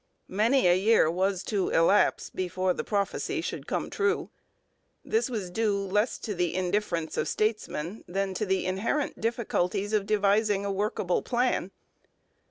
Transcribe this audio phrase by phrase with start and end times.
[0.33, 4.31] Many a year was to elapse before the prophecy should come true.
[5.05, 10.07] This was due less to the indifference of statesmen than to the inherent difficulties of
[10.07, 11.69] devising a workable plan.